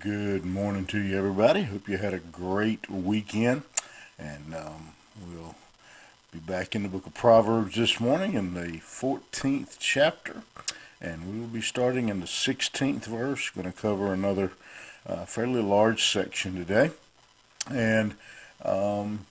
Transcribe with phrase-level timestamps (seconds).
[0.00, 1.64] Good morning to you, everybody.
[1.64, 3.64] Hope you had a great weekend.
[4.18, 4.92] And um,
[5.28, 5.56] we'll
[6.32, 10.42] be back in the book of Proverbs this morning in the 14th chapter.
[11.02, 13.50] And we will be starting in the 16th verse.
[13.50, 14.52] Going to cover another
[15.06, 16.92] uh, fairly large section today.
[17.70, 18.14] And
[18.64, 19.26] um,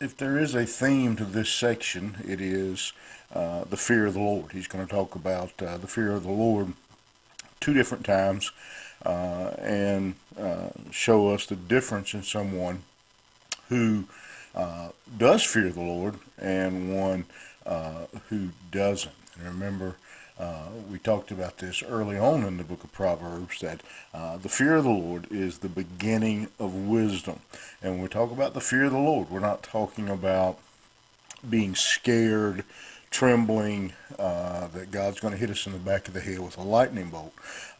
[0.00, 2.92] if there is a theme to this section, it is
[3.34, 4.52] uh, the fear of the Lord.
[4.52, 6.74] He's going to talk about uh, the fear of the Lord
[7.58, 8.52] two different times
[9.04, 12.82] uh, and uh, show us the difference in someone
[13.68, 14.04] who
[14.54, 17.24] uh, does fear the Lord and one
[17.66, 19.14] uh, who doesn't.
[19.36, 19.96] And remember,
[20.38, 23.80] uh, we talked about this early on in the book of Proverbs that
[24.14, 27.40] uh, the fear of the Lord is the beginning of wisdom.
[27.82, 30.58] And when we talk about the fear of the Lord, we're not talking about
[31.48, 32.64] being scared
[33.10, 36.56] trembling uh, that God's going to hit us in the back of the head with
[36.58, 37.32] a lightning bolt.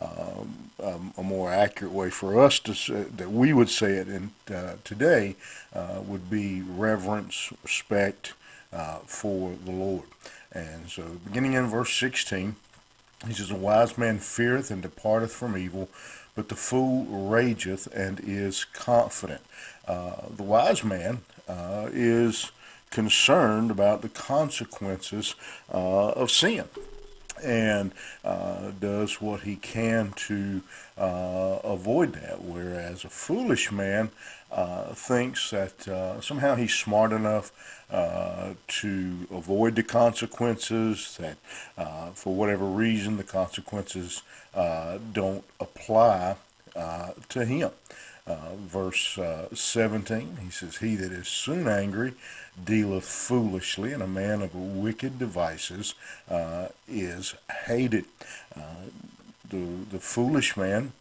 [0.00, 4.08] Um, um, a more accurate way for us to say, that we would say it
[4.08, 5.36] in uh, today
[5.74, 8.34] uh, would be reverence, respect
[8.72, 10.04] uh, for the Lord.
[10.52, 12.56] And so, beginning in verse 16,
[13.26, 15.88] he says, "A wise man feareth and departeth from evil."
[16.34, 19.40] But the fool rageth and is confident.
[19.88, 22.52] Uh, the wise man uh, is
[22.90, 25.34] concerned about the consequences
[25.72, 26.64] uh, of sin
[27.42, 27.92] and
[28.24, 30.62] uh, does what he can to
[30.98, 32.42] uh, avoid that.
[32.42, 34.10] Whereas a foolish man
[34.50, 37.52] uh, thinks that uh, somehow he's smart enough
[37.90, 41.36] uh, to avoid the consequences, that
[42.14, 44.22] for whatever reason the consequences
[45.12, 46.36] don't apply
[47.28, 47.70] to him.
[48.26, 52.14] Uh, verse uh, 17, he says, He that is soon angry
[52.64, 55.94] dealeth foolishly, and a man of wicked devices
[56.28, 58.04] uh, is hated.
[58.56, 58.88] Uh,
[59.48, 60.92] the, the foolish man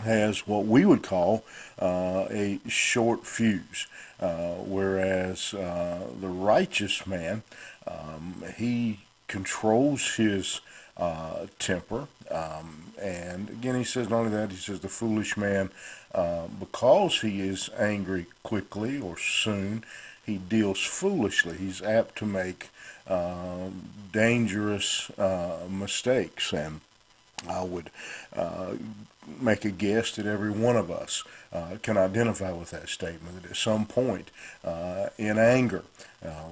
[0.00, 1.42] has what we would call
[1.80, 3.86] uh, a short fuse,
[4.18, 7.42] whereas the righteous man,
[7.86, 10.60] um, he controls his
[10.98, 12.08] uh, temper.
[12.30, 15.70] Um, and again, he says not only that, he says the foolish man,
[16.14, 19.84] uh, because he is angry quickly or soon,
[20.26, 21.56] he deals foolishly.
[21.56, 22.68] He's apt to make
[23.06, 23.68] uh,
[24.12, 25.10] dangerous
[25.70, 26.52] mistakes.
[26.52, 26.80] And
[27.48, 27.90] I would
[28.34, 28.72] uh,
[29.40, 33.50] make a guess that every one of us uh, can identify with that statement that
[33.52, 34.30] at some point
[35.16, 35.84] in anger,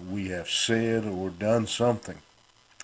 [0.08, 2.18] we have said or done something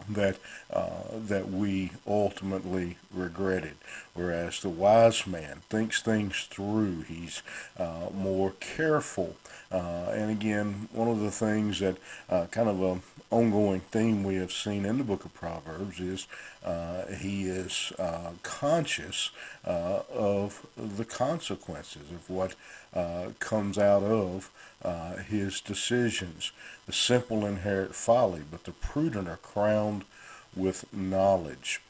[0.09, 0.37] that
[0.73, 3.75] uh, that we ultimately regretted.
[4.15, 7.03] Whereas the wise man thinks things through.
[7.03, 7.43] He's
[7.79, 9.37] uh, more careful.
[9.71, 11.97] Uh, and again, one of the things that
[12.29, 13.01] uh, kind of a
[13.32, 16.26] ongoing theme we have seen in the book of Proverbs is
[16.65, 19.31] uh, he is uh, conscious
[19.65, 22.54] of the consequences of what
[23.41, 24.50] comes out of
[24.84, 26.53] uh, his decisions.
[26.87, 30.04] The simple inherit folly, but the prudent are crowned
[30.54, 31.81] with knowledge.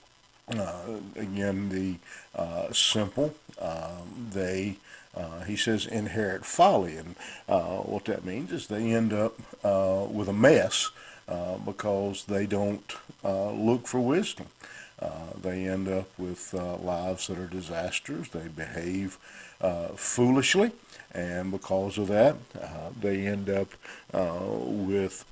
[0.49, 1.97] Uh, again, the
[2.39, 4.77] uh, simple, um, they,
[5.17, 6.97] uh, he says, inherit folly.
[6.97, 7.15] And
[7.49, 10.91] uh, what that means is they end up uh, with a mess
[11.65, 12.95] because they don't
[13.25, 14.47] look for wisdom.
[15.41, 18.29] they end up with lives that are disasters.
[18.31, 19.19] They behave
[19.97, 20.73] foolishly
[21.15, 23.69] and because of that, uh, they end up
[24.15, 25.25] uh, with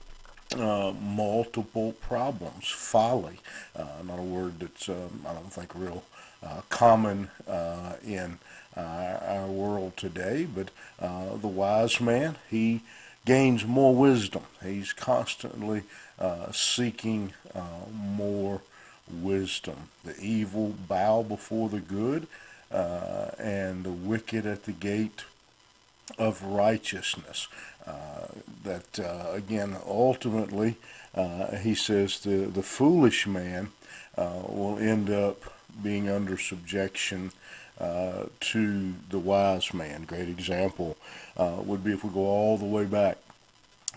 [0.57, 2.69] uh, multiple problems.
[2.69, 3.41] Folly,
[3.75, 6.03] uh, not a word that's um, I don't think real
[6.43, 8.39] uh, common uh, in
[8.77, 12.81] our world today, but the wise man he
[13.25, 14.43] gains more wisdom.
[14.63, 15.83] He's constantly
[16.53, 17.33] seeking
[17.93, 18.63] more
[19.11, 19.89] wisdom.
[20.05, 22.27] The evil bow before the good,
[22.71, 25.25] and the wicked at the gate
[26.19, 27.49] of righteousness.
[27.87, 28.27] Uh,
[28.63, 30.77] that uh, again, ultimately,
[31.15, 33.71] uh, he says the the foolish man
[34.17, 35.43] uh, will end up
[35.83, 37.33] being under subjection
[37.79, 40.05] uh, to the wise man.
[40.05, 40.97] Great example
[41.37, 43.19] uh, would be if we go all the way back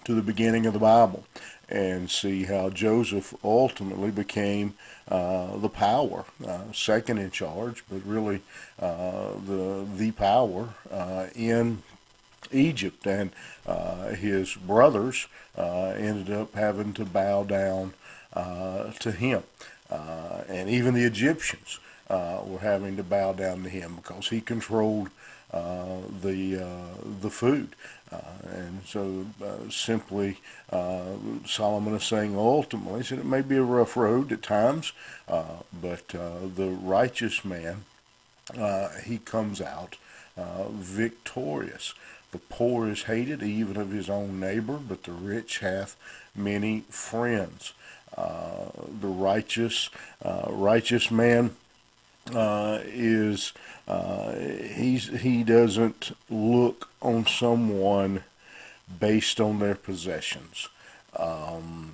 [0.06, 1.24] to the beginning of the Bible
[1.70, 4.74] and see how Joseph ultimately became
[5.08, 8.42] uh, the power, uh, second in charge, but really
[8.80, 10.70] uh, the the power
[11.36, 11.82] in
[12.52, 13.32] Egypt, and
[13.66, 15.28] uh, his brothers
[15.58, 17.94] uh, ended up having to bow down
[18.34, 19.44] uh, to him,
[19.94, 21.80] uh, and even the Egyptians
[22.10, 25.10] uh, were having to bow down to him because he controlled
[25.52, 26.66] the
[27.22, 27.76] the food.
[28.12, 29.26] and so,
[29.70, 30.38] simply,
[31.46, 34.94] Solomon is saying ultimately, he said it may be a rough road at times,
[35.28, 37.84] but the righteous man
[38.58, 39.98] uh, he comes out
[40.38, 41.94] uh, victorious.
[42.32, 45.96] The poor is hated even of his own neighbor, but the rich hath
[46.36, 47.74] many friends.
[48.18, 48.66] Uh,
[49.02, 49.90] the righteous,
[50.24, 51.56] uh, righteous man
[52.34, 53.54] uh, is
[53.88, 58.24] he's he doesn't look on someone
[59.00, 60.70] based on their possessions.
[61.16, 61.94] Um,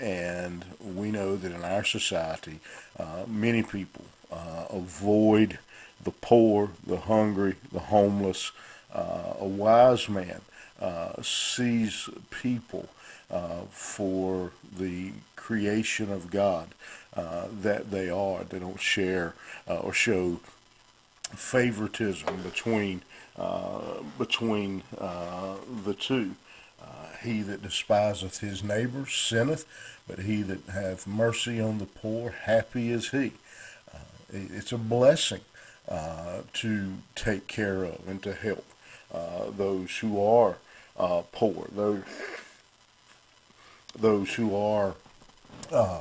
[0.00, 2.58] and we know that in our society,
[2.98, 5.58] uh, many people uh, avoid
[6.02, 8.52] the poor, the hungry, the homeless.
[8.92, 10.40] Uh, a wise man
[11.22, 12.88] sees people
[13.30, 16.68] uh, for the creation of God
[17.14, 18.44] uh, that they are.
[18.44, 19.34] They don't share
[19.66, 20.40] or show
[21.34, 23.02] favoritism between
[24.18, 26.34] between the two.
[27.22, 29.64] he that despiseth his neighbor sinneth,
[30.08, 33.32] but he that hath mercy on the poor, happy is he.
[34.32, 35.40] it's a blessing
[35.90, 38.64] uh, to take care of and to help
[39.12, 40.56] uh, those who are
[40.96, 42.02] uh, poor, those
[43.98, 44.94] those who are
[45.72, 46.00] uh,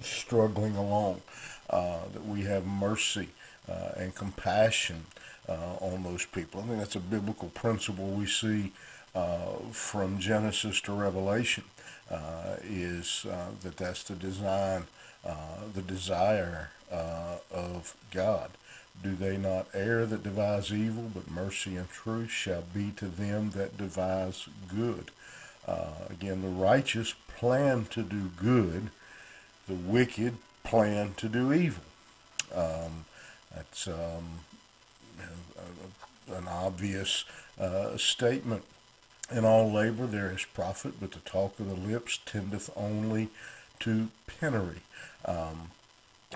[0.00, 1.20] struggling along.
[1.70, 3.28] Uh, that we have mercy
[3.68, 5.04] uh, and compassion
[5.48, 6.60] uh, on those people.
[6.60, 8.72] I think that's a biblical principle we see
[9.14, 11.62] uh, from Genesis to Revelation.
[12.64, 13.24] is
[13.62, 14.86] that that's the design,
[15.74, 18.50] the desire of God.
[19.00, 23.50] Do they not err that devise evil, but mercy and truth shall be to them
[23.50, 25.12] that devise good?
[25.66, 28.90] Uh, again, the righteous plan to do good,
[29.68, 31.84] the wicked plan to do evil.
[32.54, 33.04] Um,
[33.54, 34.40] that's um,
[36.32, 37.24] an obvious
[37.58, 38.64] uh, statement.
[39.30, 43.28] In all labor there is profit, but the talk of the lips tendeth only
[43.80, 44.80] to penury.
[45.24, 45.70] Um,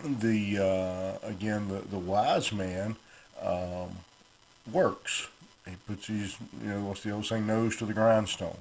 [0.02, 2.96] the uh, again the the wise man
[3.42, 3.90] um,
[4.70, 5.28] works.
[5.68, 8.58] He puts his you know what's the old saying nose to the grindstone.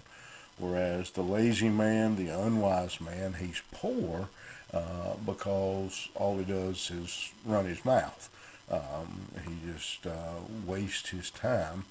[0.57, 4.29] Whereas the lazy man, the unwise man, he's poor
[4.73, 8.29] uh, because all he does is run his mouth.
[8.71, 11.85] Um, he just uh, wastes his time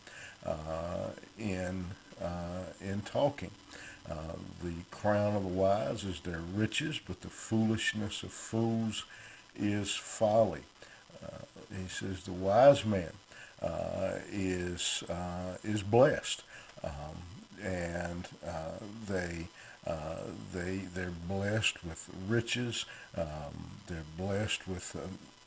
[0.45, 1.87] uh, in
[2.21, 3.51] uh, in talking.
[4.11, 9.05] Uh, the crown of the wise is their riches, but the foolishness of fools
[9.57, 10.63] is folly.
[11.23, 13.13] Uh, he says the wise man
[14.33, 15.05] is
[15.63, 16.43] is blessed,
[16.83, 16.91] um,
[17.63, 18.79] and uh,
[19.09, 19.47] they
[19.87, 20.17] uh,
[20.53, 22.85] they they're blessed with riches.
[23.17, 24.97] Um, they're blessed with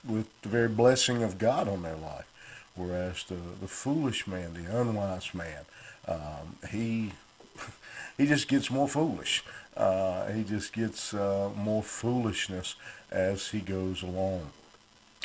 [0.07, 2.31] with the very blessing of God on their life.
[2.75, 5.63] Whereas the, the foolish man, the unwise man,
[6.07, 7.13] um, he
[8.17, 9.44] he just gets more foolish.
[9.75, 12.75] Uh, he just gets uh, more foolishness
[13.12, 14.51] as he goes along.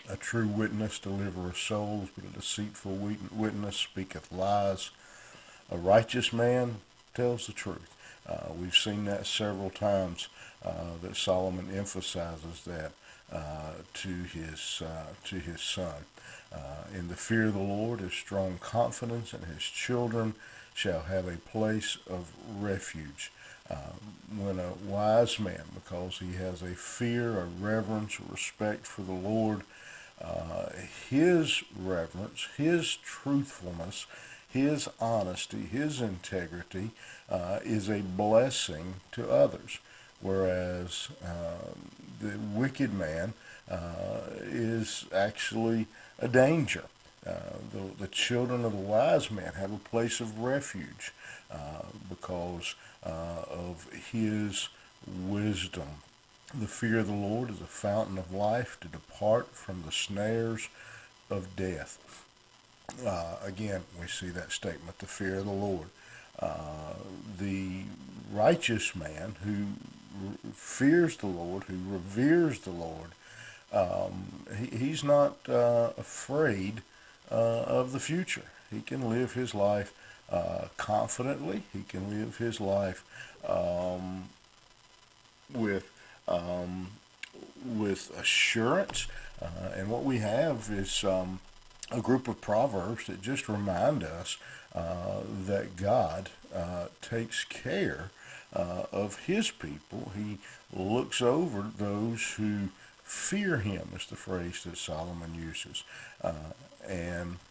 [0.09, 4.91] A true witness delivereth souls, but a deceitful witness speaketh lies.
[5.71, 6.77] A righteous man
[7.15, 7.95] tells the truth.
[8.29, 10.29] Uh, we've seen that several times
[10.65, 12.93] uh, that Solomon emphasizes that
[13.33, 16.05] uh, to his uh, to his son.
[16.95, 20.35] in the fear of the Lord is strong confidence, and his children
[20.75, 23.31] shall have a place of refuge.
[23.71, 23.77] Uh,
[24.37, 29.13] when a wise man, because he has a fear, a reverence, a respect for the
[29.13, 29.63] Lord,
[30.21, 30.71] uh,
[31.09, 34.07] his reverence, his truthfulness,
[34.53, 36.91] his honesty, his integrity
[37.31, 39.79] uh, is a blessing to others.
[40.21, 41.73] Whereas uh,
[42.21, 43.33] the wicked man
[43.71, 45.87] uh, is actually
[46.19, 46.85] a danger.
[47.27, 47.35] Uh,
[47.73, 51.13] the, the children of the wise man have a place of refuge
[51.51, 54.69] uh, because uh, of his
[55.07, 55.89] wisdom.
[56.59, 60.69] The fear of the Lord is a fountain of life to depart from the snares
[61.31, 62.25] of death.
[63.05, 65.89] Uh, again, we see that statement, the fear of the Lord.
[66.39, 66.95] Uh,
[67.39, 67.83] the
[68.33, 69.67] righteous man who
[70.53, 73.11] fears the Lord, who reveres the Lord,
[73.73, 76.83] um, he, he's not uh, afraid
[77.31, 78.47] uh, of the future.
[78.71, 79.93] He can live his life
[80.31, 81.63] uh, confidently.
[81.73, 83.05] He can live his life
[83.49, 84.29] um,
[85.53, 85.91] with
[86.29, 86.89] um,
[87.65, 89.07] with assurance.
[89.75, 91.41] And what we have is um,
[91.91, 94.37] a group of proverbs that just remind us
[94.75, 98.11] uh, that God uh, takes care
[98.55, 100.13] uh, of His people.
[100.17, 100.39] He
[100.73, 102.69] looks over those who
[103.03, 105.85] fear Him, is the phrase that Solomon uses
[106.87, 107.50] and uh,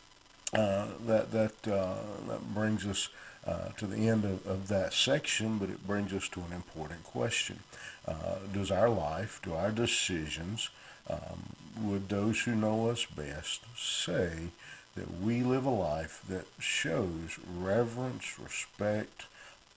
[0.51, 1.95] that that uh,
[2.27, 3.09] that brings us
[3.47, 7.03] uh, to the end of, of that section, but it brings us to an important
[7.03, 7.59] question.
[8.07, 10.69] Uh, does our life, do our decisions,
[11.09, 14.49] um, would those who know us best say
[14.95, 19.25] that we live a life that shows reverence, respect,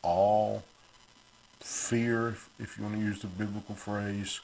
[0.02, 0.58] awe,
[1.60, 4.40] fear, if you want to use the biblical phrase,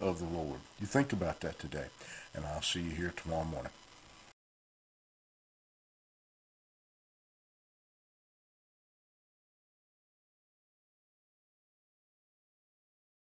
[0.00, 0.60] of the Lord?
[0.80, 1.86] You think about that today,
[2.34, 3.72] and I'll see you here tomorrow morning.